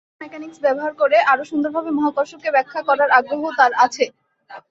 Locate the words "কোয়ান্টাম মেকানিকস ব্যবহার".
0.03-0.93